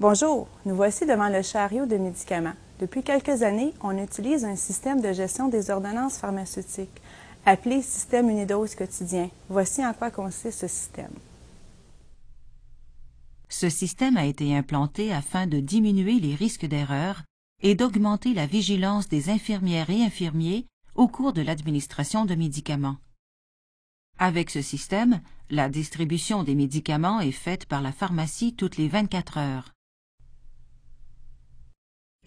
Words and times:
Bonjour, 0.00 0.46
nous 0.64 0.76
voici 0.76 1.06
devant 1.06 1.28
le 1.28 1.42
chariot 1.42 1.84
de 1.84 1.96
médicaments. 1.96 2.54
Depuis 2.78 3.02
quelques 3.02 3.42
années, 3.42 3.74
on 3.80 3.98
utilise 3.98 4.44
un 4.44 4.54
système 4.54 5.00
de 5.00 5.12
gestion 5.12 5.48
des 5.48 5.70
ordonnances 5.70 6.18
pharmaceutiques, 6.18 7.02
appelé 7.44 7.82
système 7.82 8.30
unidose 8.30 8.76
quotidien. 8.76 9.28
Voici 9.48 9.84
en 9.84 9.92
quoi 9.92 10.12
consiste 10.12 10.60
ce 10.60 10.68
système. 10.68 11.10
Ce 13.48 13.68
système 13.68 14.16
a 14.16 14.24
été 14.24 14.56
implanté 14.56 15.12
afin 15.12 15.48
de 15.48 15.58
diminuer 15.58 16.20
les 16.20 16.36
risques 16.36 16.66
d'erreur 16.66 17.24
et 17.64 17.74
d'augmenter 17.74 18.34
la 18.34 18.46
vigilance 18.46 19.08
des 19.08 19.30
infirmières 19.30 19.90
et 19.90 20.04
infirmiers 20.04 20.66
au 20.94 21.08
cours 21.08 21.32
de 21.32 21.42
l'administration 21.42 22.24
de 22.24 22.36
médicaments. 22.36 22.98
Avec 24.20 24.50
ce 24.50 24.62
système, 24.62 25.20
la 25.50 25.68
distribution 25.68 26.44
des 26.44 26.54
médicaments 26.54 27.18
est 27.18 27.32
faite 27.32 27.66
par 27.66 27.82
la 27.82 27.90
pharmacie 27.90 28.54
toutes 28.54 28.76
les 28.76 28.86
24 28.86 29.38
heures. 29.38 29.72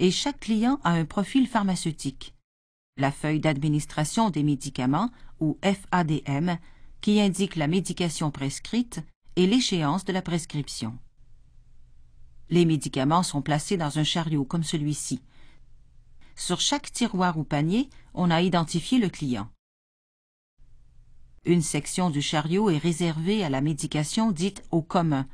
Et 0.02 0.10
chaque 0.10 0.40
client 0.40 0.80
a 0.84 0.94
un 0.94 1.06
profil 1.06 1.48
pharmaceutique. 1.48 2.34
La 2.98 3.12
feuille 3.12 3.40
d'administration 3.40 4.32
des 4.32 4.42
médicaments, 4.42 5.12
ou 5.40 5.60
FADM, 5.62 6.58
qui 7.02 7.22
indique 7.22 7.56
la 7.56 7.68
médication 7.68 8.32
prescrite 8.32 9.00
et 9.36 9.46
l'échéance 9.46 10.04
de 10.04 10.12
la 10.12 10.24
prescription. 10.24 10.98
Les 12.50 12.66
médicaments 12.66 13.22
sont 13.22 13.44
placés 13.44 13.78
dans 13.78 14.00
un 14.00 14.04
chariot 14.04 14.44
comme 14.44 14.64
celui-ci. 14.64 15.22
Sur 16.36 16.62
chaque 16.62 16.92
tiroir 16.92 17.38
ou 17.38 17.44
panier, 17.44 17.88
on 18.16 18.32
a 18.32 18.42
identifié 18.42 18.98
le 18.98 19.10
client. 19.10 19.52
Une 21.46 21.62
section 21.62 22.10
du 22.10 22.24
chariot 22.24 22.72
est 22.72 22.80
réservée 22.80 23.44
à 23.44 23.52
la 23.52 23.62
médication 23.62 24.32
dite 24.32 24.64
au 24.72 24.82
commun, 24.82 25.28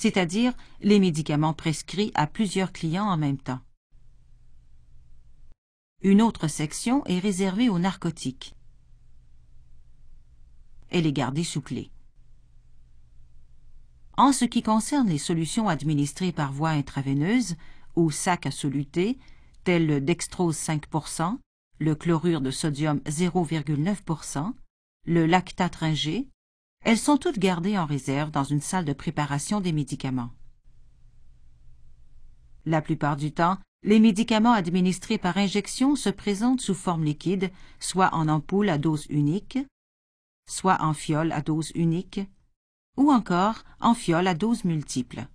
c'est-à-dire 0.00 0.54
les 0.80 0.98
médicaments 0.98 1.52
prescrits 1.52 2.10
à 2.14 2.26
plusieurs 2.26 2.72
clients 2.72 3.04
en 3.04 3.18
même 3.18 3.36
temps. 3.36 3.60
Une 6.00 6.22
autre 6.22 6.48
section 6.48 7.04
est 7.04 7.18
réservée 7.18 7.68
aux 7.68 7.78
narcotiques. 7.78 8.54
Elle 10.88 11.06
est 11.06 11.12
gardée 11.12 11.44
sous 11.44 11.60
clé. 11.60 11.90
En 14.16 14.32
ce 14.32 14.46
qui 14.46 14.62
concerne 14.62 15.10
les 15.10 15.18
solutions 15.18 15.68
administrées 15.68 16.32
par 16.32 16.50
voie 16.50 16.70
intraveineuse 16.70 17.56
ou 17.94 18.10
sac 18.10 18.46
à 18.46 18.50
soluté, 18.50 19.18
telles 19.64 19.86
le 19.86 20.00
dextrose 20.00 20.56
5% 20.56 21.36
le 21.78 21.94
chlorure 21.94 22.40
de 22.40 22.50
sodium 22.50 23.00
0,9% 23.00 24.54
le 25.04 25.26
lactate 25.26 25.76
ringé, 25.76 26.26
elles 26.84 26.98
sont 26.98 27.18
toutes 27.18 27.38
gardées 27.38 27.78
en 27.78 27.86
réserve 27.86 28.30
dans 28.30 28.44
une 28.44 28.60
salle 28.60 28.84
de 28.84 28.92
préparation 28.92 29.60
des 29.60 29.72
médicaments. 29.72 30.30
La 32.64 32.82
plupart 32.82 33.16
du 33.16 33.32
temps, 33.32 33.58
les 33.82 34.00
médicaments 34.00 34.52
administrés 34.52 35.18
par 35.18 35.36
injection 35.38 35.96
se 35.96 36.10
présentent 36.10 36.60
sous 36.60 36.74
forme 36.74 37.04
liquide, 37.04 37.50
soit 37.78 38.14
en 38.14 38.28
ampoule 38.28 38.68
à 38.68 38.78
dose 38.78 39.06
unique, 39.08 39.58
soit 40.48 40.82
en 40.82 40.92
fiole 40.92 41.32
à 41.32 41.40
dose 41.40 41.72
unique, 41.74 42.20
ou 42.96 43.10
encore 43.10 43.62
en 43.80 43.94
fiole 43.94 44.26
à 44.26 44.34
dose 44.34 44.64
multiple. 44.64 45.26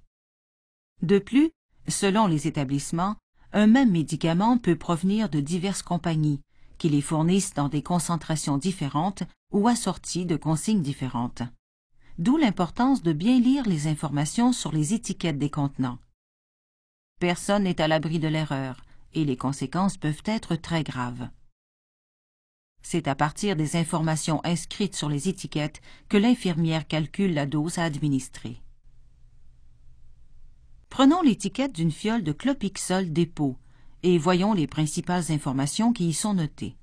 De 1.02 1.20
plus, 1.20 1.52
selon 1.88 2.28
les 2.28 2.48
établissements, 2.48 3.16
un 3.54 3.68
même 3.68 3.92
médicament 3.92 4.58
peut 4.58 4.76
provenir 4.76 5.30
de 5.30 5.40
diverses 5.40 5.82
compagnies, 5.82 6.42
qui 6.78 6.90
les 6.90 7.02
fournissent 7.02 7.54
dans 7.54 7.70
des 7.70 7.82
concentrations 7.82 8.58
différentes 8.58 9.24
ou 9.56 9.70
assorties 9.70 10.26
de 10.26 10.36
consignes 10.36 10.82
différentes. 10.82 11.42
D'où 12.18 12.36
l'importance 12.36 13.02
de 13.02 13.14
bien 13.14 13.40
lire 13.40 13.66
les 13.66 13.88
informations 13.88 14.52
sur 14.52 14.74
les 14.74 14.94
étiquettes 14.94 15.40
des 15.40 15.50
contenants. 15.50 15.98
Personne 17.22 17.64
n'est 17.64 17.80
à 17.80 17.88
l'abri 17.88 18.20
de 18.20 18.28
l'erreur, 18.28 18.84
et 19.14 19.24
les 19.24 19.38
conséquences 19.38 19.96
peuvent 19.96 20.24
être 20.26 20.58
très 20.58 20.84
graves. 20.84 21.30
C'est 22.82 23.08
à 23.08 23.16
partir 23.16 23.56
des 23.56 23.78
informations 23.78 24.42
inscrites 24.44 24.96
sur 24.96 25.08
les 25.08 25.30
étiquettes 25.30 25.82
que 26.10 26.18
l'infirmière 26.18 26.86
calcule 26.86 27.34
la 27.34 27.46
dose 27.46 27.78
à 27.78 27.86
administrer. 27.86 28.62
Prenons 30.90 31.22
l'étiquette 31.22 31.72
d'une 31.72 31.94
fiole 31.94 32.24
de 32.24 32.34
clopixol 32.34 33.14
dépôt 33.14 33.58
et 34.04 34.18
voyons 34.18 34.54
les 34.54 34.68
principales 34.68 35.32
informations 35.32 35.94
qui 35.94 36.10
y 36.10 36.14
sont 36.14 36.34
notées. 36.34 36.76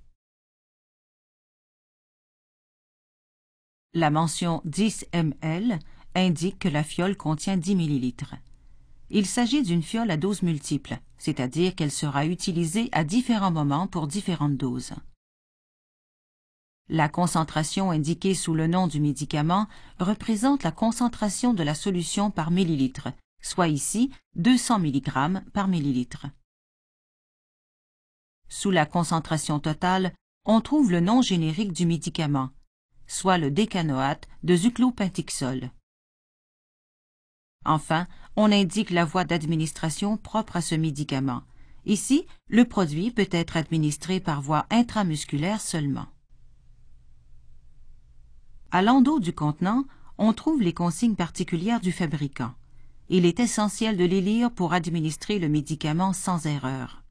La 3.94 4.08
mention 4.08 4.62
10 4.64 5.08
ml 5.12 5.78
indique 6.14 6.58
que 6.58 6.68
la 6.68 6.82
fiole 6.82 7.14
contient 7.14 7.58
10 7.58 7.72
ml. 7.72 8.40
Il 9.10 9.26
s'agit 9.26 9.62
d'une 9.62 9.82
fiole 9.82 10.10
à 10.10 10.16
dose 10.16 10.40
multiple, 10.40 10.98
c'est-à-dire 11.18 11.74
qu'elle 11.74 11.90
sera 11.90 12.24
utilisée 12.24 12.88
à 12.92 13.04
différents 13.04 13.50
moments 13.50 13.86
pour 13.86 14.06
différentes 14.06 14.56
doses. 14.56 14.94
La 16.88 17.10
concentration 17.10 17.90
indiquée 17.90 18.34
sous 18.34 18.54
le 18.54 18.66
nom 18.66 18.86
du 18.86 18.98
médicament 18.98 19.68
représente 19.98 20.62
la 20.62 20.72
concentration 20.72 21.52
de 21.52 21.62
la 21.62 21.74
solution 21.74 22.30
par 22.30 22.50
millilitre, 22.50 23.08
soit 23.42 23.68
ici 23.68 24.10
200 24.36 24.78
mg 24.78 25.42
par 25.52 25.68
millilitre. 25.68 26.28
Sous 28.48 28.70
la 28.70 28.86
concentration 28.86 29.60
totale, 29.60 30.14
on 30.46 30.62
trouve 30.62 30.90
le 30.90 31.00
nom 31.00 31.20
générique 31.20 31.74
du 31.74 31.84
médicament, 31.84 32.50
soit 33.12 33.38
le 33.38 33.50
décanoate 33.50 34.28
de 34.42 34.56
zuclopentixol. 34.56 35.70
Enfin, 37.64 38.06
on 38.36 38.50
indique 38.50 38.90
la 38.90 39.04
voie 39.04 39.24
d'administration 39.24 40.16
propre 40.16 40.56
à 40.56 40.60
ce 40.60 40.74
médicament. 40.74 41.42
Ici, 41.84 42.26
le 42.48 42.64
produit 42.64 43.10
peut 43.10 43.28
être 43.30 43.56
administré 43.56 44.20
par 44.20 44.40
voie 44.40 44.66
intramusculaire 44.70 45.60
seulement. 45.60 46.06
À 48.70 48.82
l'endos 48.82 49.20
du 49.20 49.32
contenant, 49.32 49.84
on 50.18 50.32
trouve 50.32 50.62
les 50.62 50.74
consignes 50.74 51.16
particulières 51.16 51.80
du 51.80 51.92
fabricant 51.92 52.54
il 53.12 53.26
est 53.26 53.40
essentiel 53.40 53.98
de 53.98 54.04
les 54.04 54.22
lire 54.22 54.50
pour 54.50 54.72
administrer 54.72 55.38
le 55.38 55.50
médicament 55.50 56.14
sans 56.14 56.46
erreur. 56.46 57.04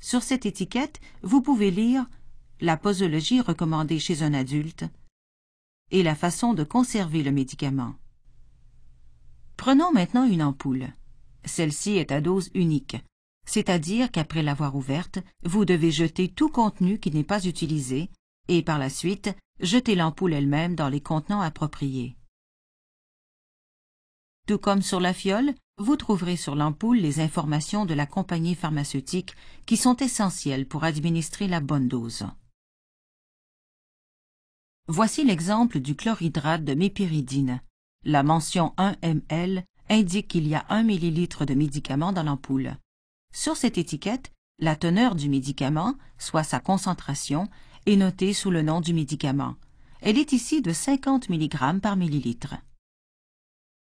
Sur 0.00 0.20
cette 0.24 0.46
étiquette, 0.46 1.00
vous 1.22 1.40
pouvez 1.40 1.70
lire 1.70 2.06
la 2.60 2.76
posologie 2.76 3.40
recommandée 3.40 4.00
chez 4.00 4.24
un 4.24 4.34
adulte 4.34 4.84
et 5.92 6.02
la 6.02 6.16
façon 6.16 6.54
de 6.54 6.64
conserver 6.64 7.22
le 7.22 7.30
médicament. 7.30 7.94
Prenons 9.56 9.92
maintenant 9.92 10.24
une 10.24 10.42
ampoule. 10.42 10.88
Celle-ci 11.44 11.92
est 11.92 12.10
à 12.10 12.20
dose 12.20 12.50
unique, 12.54 12.96
c'est-à-dire 13.46 14.10
qu'après 14.10 14.42
l'avoir 14.42 14.74
ouverte, 14.74 15.18
vous 15.44 15.64
devez 15.64 15.92
jeter 15.92 16.28
tout 16.28 16.48
contenu 16.48 16.98
qui 16.98 17.10
n'est 17.10 17.24
pas 17.24 17.44
utilisé 17.44 18.10
et 18.48 18.62
par 18.62 18.78
la 18.78 18.90
suite 18.90 19.30
jeter 19.60 19.94
l'ampoule 19.94 20.34
elle-même 20.34 20.74
dans 20.74 20.88
les 20.88 21.00
contenants 21.00 21.40
appropriés. 21.40 22.16
Tout 24.48 24.58
comme 24.58 24.82
sur 24.82 24.98
la 24.98 25.12
fiole, 25.12 25.54
vous 25.78 25.96
trouverez 25.96 26.36
sur 26.36 26.56
l'ampoule 26.56 26.98
les 26.98 27.20
informations 27.20 27.86
de 27.86 27.94
la 27.94 28.06
compagnie 28.06 28.54
pharmaceutique 28.54 29.34
qui 29.66 29.76
sont 29.76 29.96
essentielles 29.96 30.66
pour 30.66 30.84
administrer 30.84 31.46
la 31.46 31.60
bonne 31.60 31.88
dose. 31.88 32.26
Voici 34.88 35.24
l'exemple 35.24 35.78
du 35.78 35.94
chlorhydrate 35.94 36.64
de 36.64 36.74
mépyridine. 36.74 37.60
La 38.04 38.24
mention 38.24 38.74
1 38.78 38.96
ml 39.02 39.62
indique 39.88 40.26
qu'il 40.26 40.48
y 40.48 40.56
a 40.56 40.66
1 40.70 40.82
ml 40.82 41.46
de 41.46 41.54
médicament 41.54 42.12
dans 42.12 42.24
l'ampoule. 42.24 42.76
Sur 43.32 43.56
cette 43.56 43.78
étiquette, 43.78 44.32
la 44.58 44.74
teneur 44.74 45.14
du 45.14 45.28
médicament, 45.28 45.94
soit 46.18 46.42
sa 46.42 46.58
concentration, 46.58 47.48
est 47.86 47.94
notée 47.94 48.32
sous 48.32 48.50
le 48.50 48.62
nom 48.62 48.80
du 48.80 48.92
médicament. 48.92 49.54
Elle 50.00 50.18
est 50.18 50.32
ici 50.32 50.62
de 50.62 50.72
50 50.72 51.28
mg 51.30 51.80
par 51.80 51.96
millilitre. 51.96 52.56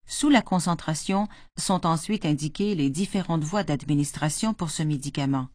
Sous 0.06 0.30
la 0.30 0.40
concentration 0.40 1.28
sont 1.58 1.84
ensuite 1.84 2.24
indiquées 2.24 2.74
les 2.74 2.88
différentes 2.88 3.44
voies 3.44 3.62
d'administration 3.62 4.54
pour 4.54 4.70
ce 4.70 4.82
médicament. 4.82 5.48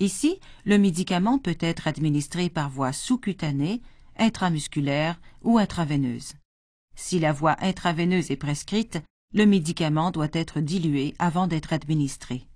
Ici, 0.00 0.40
le 0.64 0.78
médicament 0.78 1.38
peut 1.38 1.58
être 1.60 1.86
administré 1.86 2.48
par 2.48 2.70
voie 2.70 2.94
sous-cutanée, 2.94 3.82
intramusculaire 4.18 5.20
ou 5.42 5.58
intraveineuse. 5.58 6.34
Si 6.96 7.18
la 7.18 7.32
voie 7.32 7.56
intraveineuse 7.60 8.30
est 8.30 8.36
prescrite, 8.36 9.02
le 9.32 9.46
médicament 9.46 10.10
doit 10.10 10.28
être 10.32 10.60
dilué 10.60 11.14
avant 11.18 11.46
d'être 11.46 11.72
administré. 11.72 12.46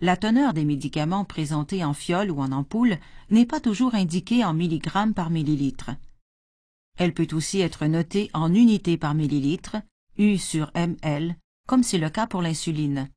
La 0.00 0.16
teneur 0.16 0.52
des 0.52 0.64
médicaments 0.64 1.24
présentés 1.24 1.84
en 1.84 1.94
fiole 1.94 2.30
ou 2.30 2.40
en 2.40 2.52
ampoule 2.52 2.98
n'est 3.30 3.46
pas 3.46 3.60
toujours 3.60 3.94
indiquée 3.94 4.44
en 4.44 4.52
milligrammes 4.52 5.14
par 5.14 5.30
millilitre. 5.30 5.90
Elle 6.98 7.14
peut 7.14 7.28
aussi 7.32 7.60
être 7.60 7.86
notée 7.86 8.30
en 8.34 8.54
unités 8.54 8.96
par 8.96 9.14
millilitre, 9.14 9.76
U 10.16 10.38
sur 10.38 10.70
ml, 10.74 11.36
comme 11.66 11.82
c'est 11.82 11.98
le 11.98 12.10
cas 12.10 12.26
pour 12.26 12.42
l'insuline, 12.42 13.08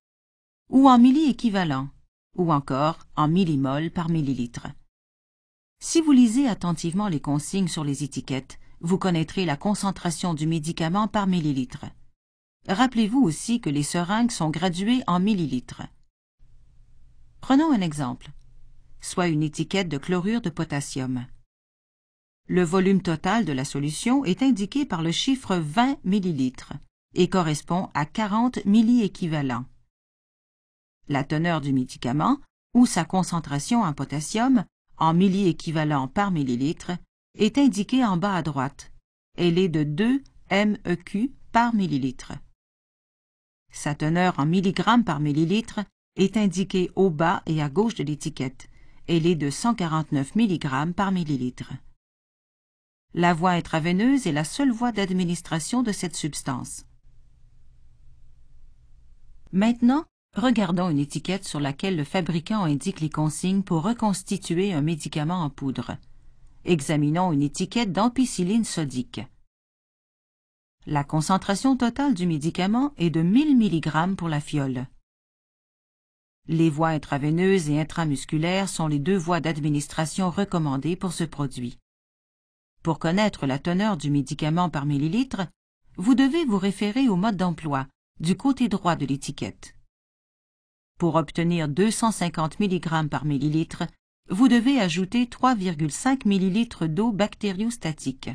ou 0.70 0.90
en 0.90 0.98
milli-équivalent, 0.98 1.90
ou 2.36 2.52
encore 2.52 3.00
en 3.16 3.28
millimol 3.28 3.92
par 3.92 4.10
millilitre. 4.10 4.68
Si 5.80 6.02
vous 6.02 6.12
lisez 6.12 6.48
attentivement 6.48 7.08
les 7.08 7.20
consignes 7.20 7.68
sur 7.68 7.84
les 7.84 8.04
étiquettes, 8.04 8.60
vous 8.82 8.98
connaîtrez 8.98 9.46
la 9.46 9.58
concentration 9.58 10.34
du 10.34 10.48
médicament 10.48 11.08
par 11.08 11.28
millilitre. 11.28 11.86
rappelez-vous 12.68 13.22
aussi 13.22 13.62
que 13.62 13.70
les 13.70 13.84
seringues 13.84 14.32
sont 14.32 14.50
graduées 14.50 15.04
en 15.08 15.20
millilitres. 15.20 15.84
Prenons 17.42 17.72
un 17.72 17.82
exemple, 17.82 18.32
soit 19.02 19.28
une 19.28 19.44
étiquette 19.44 19.88
de 19.88 19.98
chlorure 19.98 20.42
de 20.42 20.50
potassium. 20.50 21.26
Le 22.48 22.64
volume 22.64 23.02
total 23.02 23.46
de 23.46 23.54
la 23.54 23.66
solution 23.66 24.26
est 24.26 24.42
indiqué 24.42 24.86
par 24.86 25.02
le 25.02 25.12
chiffre 25.12 25.56
20 25.58 25.98
ml 26.04 26.52
et 27.14 27.30
correspond 27.30 27.90
à 27.94 28.06
40 28.06 28.66
milliéquivalents. 28.66 29.66
La 31.08 31.24
teneur 31.24 31.62
du 31.62 31.72
médicament 31.72 32.40
ou 32.74 32.86
sa 32.86 33.06
concentration 33.06 33.84
en 33.84 33.94
potassium 33.94 34.66
en 34.98 35.14
milliéquivalents 35.14 36.08
par 36.08 36.32
millilitre 36.32 36.92
est 37.38 37.58
indiquée 37.58 38.04
en 38.04 38.18
bas 38.18 38.36
à 38.36 38.42
droite. 38.42 38.92
Elle 39.38 39.58
est 39.58 39.70
de 39.70 39.84
2 39.84 40.24
MEQ 40.52 41.32
par 41.52 41.74
millilitre. 41.74 42.34
Sa 43.72 43.96
teneur 43.96 44.40
en 44.40 44.46
milligrammes 44.46 45.04
par 45.04 45.20
millilitre 45.20 45.82
est 46.16 46.38
indiquée 46.38 46.92
au 46.96 47.10
bas 47.10 47.44
et 47.46 47.62
à 47.62 47.70
gauche 47.70 47.96
de 47.96 48.04
l'étiquette. 48.04 48.70
Elle 49.08 49.26
est 49.26 49.36
de 49.36 49.50
149 49.50 50.36
mg 50.36 50.94
par 50.94 51.12
millilitre. 51.12 51.74
La 53.14 53.34
voie 53.34 53.52
intraveineuse 53.52 54.28
est 54.28 54.32
la 54.32 54.44
seule 54.44 54.72
voie 54.72 54.92
d'administration 54.92 55.84
de 55.84 55.92
cette 55.92 56.16
substance. 56.16 56.86
Maintenant, 59.52 60.06
regardons 60.36 60.90
une 60.90 61.00
étiquette 61.00 61.46
sur 61.46 61.60
laquelle 61.60 61.96
le 61.96 62.04
fabricant 62.04 62.64
indique 62.64 63.02
les 63.02 63.10
consignes 63.10 63.64
pour 63.64 63.84
reconstituer 63.84 64.74
un 64.74 64.82
médicament 64.82 65.44
en 65.44 65.50
poudre. 65.50 65.98
Examinons 66.66 67.32
une 67.32 67.44
étiquette 67.44 67.92
d'ampicilline 67.92 68.66
sodique. 68.66 69.22
La 70.86 71.04
concentration 71.04 71.76
totale 71.76 72.14
du 72.14 72.28
médicament 72.28 72.94
est 72.98 73.10
de 73.10 73.22
1000 73.22 73.58
mg 73.58 74.16
pour 74.16 74.30
la 74.30 74.40
fiole. 74.40 74.88
Les 76.48 76.70
voies 76.70 76.90
intraveineuses 76.90 77.70
et 77.70 77.80
intramusculaires 77.80 78.70
sont 78.70 78.88
les 78.88 79.00
deux 79.00 79.18
voies 79.18 79.42
d'administration 79.42 80.30
recommandées 80.30 80.96
pour 80.96 81.12
ce 81.12 81.26
produit. 81.26 81.78
Pour 82.84 83.00
connaître 83.00 83.46
la 83.46 83.60
teneur 83.60 83.98
du 83.98 84.10
médicament 84.10 84.70
par 84.70 84.86
millilitre, 84.86 85.48
vous 85.98 86.16
devez 86.16 86.46
vous 86.46 86.58
référer 86.58 87.10
au 87.10 87.18
mode 87.18 87.36
d'emploi, 87.36 87.88
du 88.22 88.38
côté 88.38 88.70
droit 88.70 88.96
de 88.96 89.06
l'étiquette. 89.06 89.77
Pour 90.98 91.16
obtenir 91.16 91.68
250 91.68 92.60
mg 92.60 93.08
par 93.08 93.26
millilitre, 93.26 93.84
vous 94.30 94.48
devez 94.48 94.80
ajouter 94.80 95.26
3,5 95.26 96.26
ml 96.26 96.94
d'eau 96.94 97.12
bactériostatique. 97.12 98.32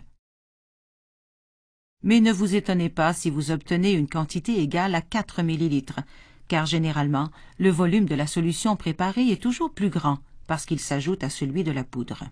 Mais 2.05 2.21
ne 2.21 2.33
vous 2.33 2.55
étonnez 2.55 2.89
pas 2.89 3.13
si 3.13 3.31
vous 3.31 3.51
obtenez 3.51 3.93
une 3.93 4.09
quantité 4.09 4.61
égale 4.61 4.95
à 4.95 5.03
4 5.03 5.41
ml, 5.43 6.05
car 6.47 6.67
généralement, 6.67 7.31
le 7.59 7.71
volume 7.71 8.07
de 8.07 8.15
la 8.15 8.27
solution 8.27 8.77
préparée 8.77 9.29
est 9.29 9.43
toujours 9.43 9.73
plus 9.73 9.91
grand 9.91 10.19
parce 10.47 10.65
qu'il 10.65 10.81
s'ajoute 10.81 11.25
à 11.25 11.31
celui 11.31 11.65
de 11.65 11.73
la 11.73 11.85
poudre. 11.85 12.25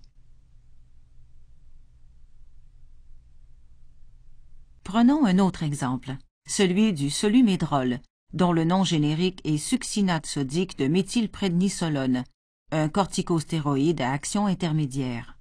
Prenons 4.84 5.24
un 5.24 5.38
autre 5.38 5.62
exemple, 5.62 6.16
celui 6.48 6.92
du 6.92 7.10
solumédrol, 7.10 8.00
dont 8.32 8.52
le 8.52 8.64
nom 8.64 8.84
générique 8.84 9.40
est 9.44 9.58
succinate 9.58 10.26
sodique 10.26 10.78
de 10.78 10.86
méthylprednisolone, 10.86 12.24
un 12.72 12.88
corticostéroïde 12.88 14.00
à 14.00 14.12
action 14.12 14.46
intermédiaire. 14.46 15.36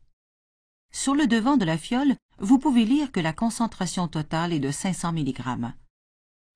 Sur 0.91 1.13
le 1.13 1.27
devant 1.27 1.57
de 1.57 1.65
la 1.65 1.77
fiole, 1.77 2.15
vous 2.39 2.57
pouvez 2.57 2.85
lire 2.85 3.11
que 3.11 3.19
la 3.19 3.33
concentration 3.33 4.07
totale 4.07 4.53
est 4.53 4.59
de 4.59 4.71
500 4.71 5.13
mg. 5.13 5.41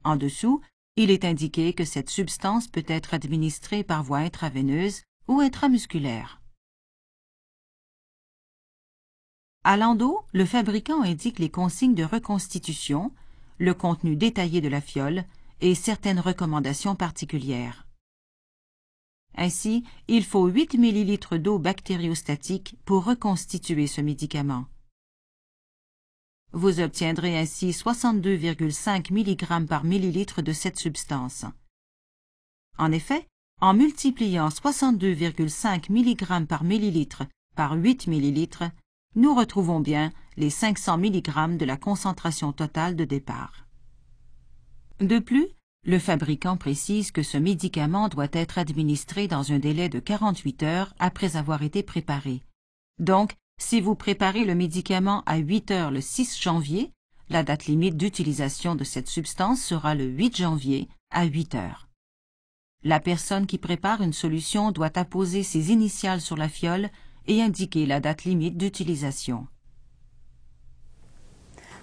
En 0.03 0.15
dessous, 0.15 0.61
il 0.95 1.11
est 1.11 1.25
indiqué 1.25 1.73
que 1.73 1.85
cette 1.85 2.09
substance 2.09 2.67
peut 2.67 2.85
être 2.87 3.13
administrée 3.13 3.83
par 3.83 4.03
voie 4.03 4.19
intraveineuse 4.19 5.03
ou 5.27 5.39
intramusculaire. 5.39 6.41
À 9.63 9.77
l'endos, 9.77 10.25
le 10.33 10.45
fabricant 10.45 11.03
indique 11.03 11.39
les 11.39 11.49
consignes 11.49 11.95
de 11.95 12.03
reconstitution, 12.03 13.13
le 13.59 13.73
contenu 13.73 14.15
détaillé 14.15 14.59
de 14.59 14.67
la 14.67 14.81
fiole 14.81 15.25
et 15.61 15.75
certaines 15.75 16.19
recommandations 16.19 16.95
particulières. 16.95 17.87
Ainsi, 19.35 19.83
il 20.07 20.23
faut 20.23 20.47
8 20.47 20.75
ml 20.75 21.39
d'eau 21.39 21.57
bactériostatique 21.57 22.75
pour 22.85 23.05
reconstituer 23.05 23.87
ce 23.87 24.01
médicament. 24.01 24.65
Vous 26.51 26.79
obtiendrez 26.79 27.37
ainsi 27.37 27.71
62,5 27.71 29.11
mg 29.11 29.67
par 29.67 29.83
millilitre 29.83 30.43
de 30.43 30.53
cette 30.53 30.77
substance. 30.77 31.45
En 32.77 32.91
effet, 32.91 33.27
en 33.59 33.73
multipliant 33.73 34.49
62,5 34.49 35.91
mg 35.91 36.45
par 36.45 36.63
millilitre 36.63 37.23
par 37.55 37.73
8 37.73 38.07
ml, 38.07 38.71
nous 39.15 39.33
retrouvons 39.33 39.79
bien 39.79 40.11
les 40.37 40.49
500 40.49 40.97
mg 40.97 41.57
de 41.57 41.65
la 41.65 41.77
concentration 41.77 42.51
totale 42.51 42.95
de 42.95 43.05
départ. 43.05 43.62
De 45.03 45.19
plus, 45.19 45.49
le 45.85 45.99
fabricant 45.99 46.55
précise 46.55 47.11
que 47.11 47.23
ce 47.23 47.37
médicament 47.37 48.07
doit 48.07 48.29
être 48.31 48.57
administré 48.57 49.27
dans 49.27 49.51
un 49.51 49.59
délai 49.59 49.89
de 49.89 49.99
48 49.99 50.63
heures 50.63 50.93
après 50.97 51.35
avoir 51.35 51.61
été 51.61 51.83
préparé. 51.83 52.41
Donc, 52.99 53.33
si 53.59 53.81
vous 53.81 53.95
préparez 53.95 54.45
le 54.45 54.55
médicament 54.55 55.21
à 55.25 55.39
8 55.39 55.71
heures 55.71 55.91
le 55.91 55.99
6 55.99 56.39
janvier, 56.41 56.89
la 57.27 57.43
date 57.43 57.65
limite 57.65 57.97
d'utilisation 57.97 58.75
de 58.75 58.85
cette 58.85 59.09
substance 59.09 59.61
sera 59.61 59.93
le 59.93 60.05
8 60.05 60.37
janvier 60.37 60.87
à 61.11 61.25
8 61.25 61.55
heures. 61.55 61.89
La 62.85 63.01
personne 63.01 63.45
qui 63.45 63.57
prépare 63.57 64.01
une 64.01 64.13
solution 64.13 64.71
doit 64.71 64.97
apposer 64.97 65.43
ses 65.43 65.73
initiales 65.73 66.21
sur 66.21 66.37
la 66.37 66.47
fiole 66.47 66.89
et 67.27 67.41
indiquer 67.41 67.85
la 67.85 67.99
date 67.99 68.23
limite 68.23 68.55
d'utilisation. 68.55 69.47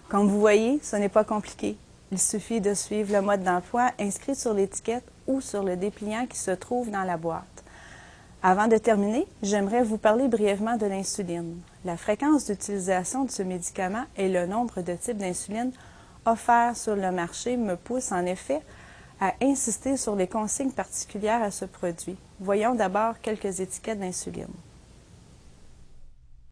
Comme 0.09 0.27
vous 0.27 0.41
voyez, 0.41 0.81
ce 0.83 0.97
n'est 0.97 1.11
pas 1.11 1.25
compliqué. 1.25 1.77
Il 2.13 2.19
suffit 2.19 2.61
de 2.61 2.75
suivre 2.75 3.13
le 3.13 3.23
mode 3.23 3.45
d'emploi 3.45 3.93
inscrit 3.99 4.35
sur 4.35 4.53
l'étiquette 4.53 5.09
ou 5.29 5.41
sur 5.41 5.63
le 5.63 5.77
dépliant 5.77 6.27
qui 6.27 6.39
se 6.39 6.51
trouve 6.51 6.91
dans 6.91 7.05
la 7.05 7.17
boîte. 7.17 7.65
Avant 8.43 8.67
de 8.67 8.79
terminer, 8.79 9.27
j'aimerais 9.43 9.85
vous 9.85 9.99
parler 9.99 10.27
brièvement 10.27 10.77
de 10.77 10.87
l'insuline. 10.87 11.61
La 11.85 11.97
fréquence 11.97 12.47
d'utilisation 12.47 13.25
de 13.25 13.31
ce 13.31 13.43
médicament 13.43 14.05
et 14.17 14.29
le 14.29 14.47
nombre 14.47 14.81
de 14.81 14.95
types 14.95 15.19
d'insuline 15.19 15.73
offerts 16.25 16.77
sur 16.77 16.97
le 16.97 17.13
marché 17.13 17.57
me 17.57 17.77
poussent 17.77 18.13
en 18.13 18.25
effet 18.27 18.61
à 19.21 19.35
insister 19.43 19.97
sur 19.97 20.17
les 20.17 20.27
consignes 20.27 20.73
particulières 20.73 21.43
à 21.43 21.51
ce 21.51 21.67
produit. 21.67 22.17
Voyons 22.41 22.75
d'abord 22.75 23.21
quelques 23.21 23.61
étiquettes 23.61 24.01
d'insuline. 24.01 24.47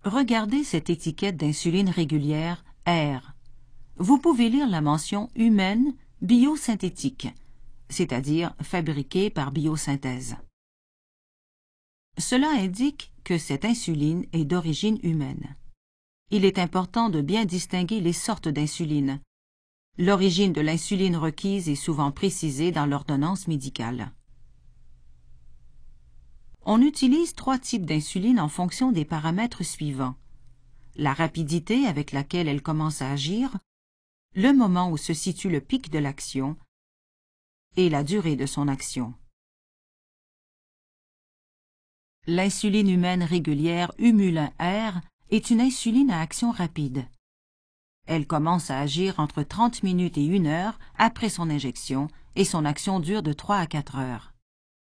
Regardez 0.04 0.62
cette 0.62 0.90
étiquette 0.90 1.36
d'insuline 1.36 1.88
régulière 1.88 2.64
R. 2.86 3.37
Vous 4.00 4.18
pouvez 4.18 4.48
lire 4.48 4.68
la 4.68 4.80
mention 4.80 5.28
humaine 5.34 5.92
biosynthétique, 6.22 7.28
c'est-à-dire 7.88 8.54
fabriquée 8.62 9.28
par 9.28 9.50
biosynthèse. 9.50 10.36
Cela 12.16 12.48
indique 12.50 13.12
que 13.24 13.38
cette 13.38 13.64
insuline 13.64 14.24
est 14.32 14.44
d'origine 14.44 15.00
humaine. 15.02 15.56
Il 16.30 16.44
est 16.44 16.60
important 16.60 17.08
de 17.08 17.20
bien 17.20 17.44
distinguer 17.44 18.00
les 18.00 18.12
sortes 18.12 18.48
d'insuline. 18.48 19.20
L'origine 19.96 20.52
de 20.52 20.60
l'insuline 20.60 21.16
requise 21.16 21.68
est 21.68 21.74
souvent 21.74 22.12
précisée 22.12 22.70
dans 22.70 22.86
l'ordonnance 22.86 23.48
médicale. 23.48 24.12
On 26.64 26.80
utilise 26.82 27.34
trois 27.34 27.58
types 27.58 27.86
d'insuline 27.86 28.38
en 28.38 28.48
fonction 28.48 28.92
des 28.92 29.04
paramètres 29.04 29.64
suivants. 29.64 30.14
La 30.94 31.14
rapidité 31.14 31.86
avec 31.86 32.12
laquelle 32.12 32.46
elle 32.46 32.62
commence 32.62 33.02
à 33.02 33.10
agir, 33.10 33.56
le 34.34 34.52
moment 34.52 34.90
où 34.90 34.96
se 34.96 35.14
situe 35.14 35.48
le 35.48 35.60
pic 35.60 35.90
de 35.90 35.98
l'action 35.98 36.56
et 37.76 37.88
la 37.88 38.04
durée 38.04 38.36
de 38.36 38.46
son 38.46 38.68
action. 38.68 39.14
L'insuline 42.26 42.90
humaine 42.90 43.22
régulière 43.22 43.90
Humulin 43.98 44.52
R 44.60 45.00
est 45.30 45.50
une 45.50 45.60
insuline 45.60 46.10
à 46.10 46.20
action 46.20 46.50
rapide. 46.50 47.06
Elle 48.06 48.26
commence 48.26 48.70
à 48.70 48.80
agir 48.80 49.18
entre 49.18 49.42
30 49.42 49.82
minutes 49.82 50.18
et 50.18 50.36
1 50.36 50.46
heure 50.46 50.78
après 50.96 51.28
son 51.28 51.50
injection 51.50 52.08
et 52.36 52.44
son 52.44 52.64
action 52.64 53.00
dure 53.00 53.22
de 53.22 53.32
3 53.32 53.56
à 53.56 53.66
4 53.66 53.96
heures. 53.96 54.34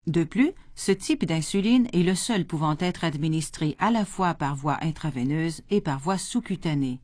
De 0.07 0.23
plus, 0.23 0.51
ce 0.75 0.91
type 0.91 1.25
d'insuline 1.25 1.87
est 1.93 2.03
le 2.03 2.15
seul 2.15 2.45
pouvant 2.45 2.75
être 2.79 3.03
administré 3.03 3.75
à 3.79 3.91
la 3.91 4.03
fois 4.03 4.33
par 4.33 4.55
voie 4.55 4.77
intraveineuse 4.81 5.61
et 5.69 5.79
par 5.79 5.99
voie 5.99 6.17
sous-cutanée. 6.17 7.01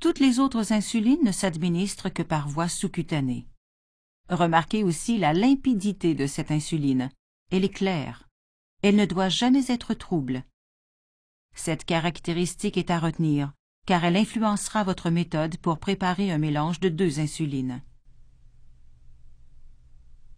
Toutes 0.00 0.18
les 0.18 0.38
autres 0.38 0.72
insulines 0.72 1.22
ne 1.22 1.30
s'administrent 1.30 2.08
que 2.08 2.22
par 2.22 2.48
voie 2.48 2.68
sous-cutanée. 2.68 3.46
Remarquez 4.30 4.82
aussi 4.82 5.18
la 5.18 5.34
limpidité 5.34 6.14
de 6.14 6.26
cette 6.26 6.50
insuline. 6.50 7.10
Elle 7.50 7.64
est 7.64 7.68
claire. 7.68 8.26
Elle 8.82 8.96
ne 8.96 9.04
doit 9.04 9.28
jamais 9.28 9.70
être 9.70 9.92
trouble. 9.92 10.42
Cette 11.54 11.84
caractéristique 11.84 12.78
est 12.78 12.90
à 12.90 12.98
retenir, 12.98 13.52
car 13.86 14.02
elle 14.02 14.16
influencera 14.16 14.84
votre 14.84 15.10
méthode 15.10 15.58
pour 15.58 15.78
préparer 15.78 16.30
un 16.30 16.38
mélange 16.38 16.80
de 16.80 16.88
deux 16.88 17.20
insulines. 17.20 17.82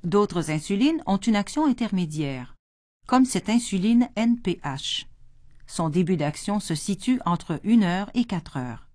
D'autres 0.03 0.51
insulines 0.51 1.05
ont 1.07 1.19
une 1.19 1.37
action 1.37 1.67
intermédiaire, 1.67 2.57
comme 3.07 3.25
cette 3.25 3.49
insuline 3.49 4.09
NPH. 4.17 5.07
Son 5.69 5.89
début 5.89 6.17
d'action 6.17 6.59
se 6.59 6.75
situe 6.75 7.21
entre 7.25 7.61
1 7.65 7.83
heure 7.83 8.11
et 8.15 8.25
4 8.25 8.57
heures. 8.57 8.92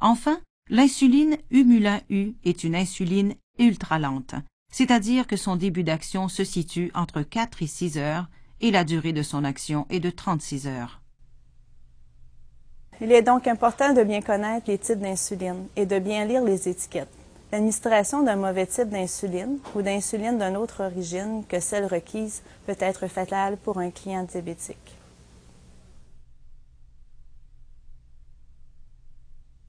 Enfin, 0.00 0.38
l'insuline 0.68 1.36
Humulin 1.50 2.00
U 2.08 2.34
est 2.44 2.62
une 2.64 2.76
insuline 2.76 3.34
ultra 3.58 3.98
lente, 3.98 4.34
c'est-à-dire 4.72 5.26
que 5.26 5.36
son 5.36 5.56
début 5.56 5.82
d'action 5.82 6.28
se 6.28 6.44
situe 6.44 6.90
entre 6.94 7.22
4 7.22 7.62
et 7.62 7.66
6 7.66 7.98
heures 7.98 8.28
et 8.60 8.70
la 8.70 8.84
durée 8.84 9.12
de 9.12 9.22
son 9.22 9.44
action 9.44 9.86
est 9.90 10.00
de 10.00 10.10
36 10.10 10.66
heures. 10.66 11.00
Il 13.00 13.12
est 13.12 13.22
donc 13.22 13.46
important 13.46 13.92
de 13.92 14.02
bien 14.02 14.20
connaître 14.20 14.68
les 14.68 14.78
types 14.78 14.98
d'insuline 14.98 15.66
et 15.76 15.86
de 15.86 15.98
bien 15.98 16.24
lire 16.24 16.42
les 16.42 16.68
étiquettes. 16.68 17.08
L'administration 17.52 18.22
d'un 18.22 18.36
mauvais 18.36 18.66
type 18.66 18.90
d'insuline 18.90 19.58
ou 19.74 19.82
d'insuline 19.82 20.38
d'une 20.38 20.56
autre 20.56 20.84
origine 20.84 21.44
que 21.48 21.60
celle 21.60 21.86
requise 21.86 22.42
peut 22.66 22.76
être 22.78 23.06
fatale 23.06 23.56
pour 23.56 23.78
un 23.78 23.90
client 23.90 24.24
diabétique. 24.24 24.97